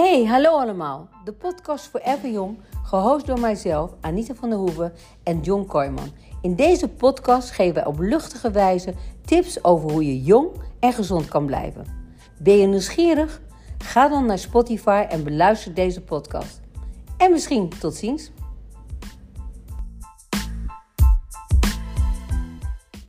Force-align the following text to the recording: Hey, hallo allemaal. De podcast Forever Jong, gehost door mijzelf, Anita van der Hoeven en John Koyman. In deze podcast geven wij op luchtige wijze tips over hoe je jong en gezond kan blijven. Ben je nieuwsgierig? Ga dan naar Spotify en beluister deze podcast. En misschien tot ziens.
Hey, 0.00 0.24
hallo 0.24 0.50
allemaal. 0.58 1.08
De 1.24 1.32
podcast 1.32 1.86
Forever 1.86 2.30
Jong, 2.30 2.58
gehost 2.84 3.26
door 3.26 3.40
mijzelf, 3.40 3.90
Anita 4.00 4.34
van 4.34 4.48
der 4.48 4.58
Hoeven 4.58 4.92
en 5.22 5.40
John 5.40 5.66
Koyman. 5.66 6.10
In 6.42 6.54
deze 6.54 6.88
podcast 6.88 7.50
geven 7.50 7.74
wij 7.74 7.86
op 7.86 7.98
luchtige 7.98 8.50
wijze 8.50 8.94
tips 9.24 9.64
over 9.64 9.90
hoe 9.90 10.06
je 10.06 10.22
jong 10.22 10.48
en 10.78 10.92
gezond 10.92 11.28
kan 11.28 11.46
blijven. 11.46 11.84
Ben 12.38 12.56
je 12.56 12.66
nieuwsgierig? 12.66 13.40
Ga 13.78 14.08
dan 14.08 14.26
naar 14.26 14.38
Spotify 14.38 15.06
en 15.08 15.24
beluister 15.24 15.74
deze 15.74 16.00
podcast. 16.00 16.60
En 17.16 17.30
misschien 17.30 17.68
tot 17.80 17.94
ziens. 17.94 18.30